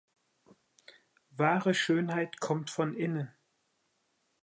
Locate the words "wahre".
1.29-1.75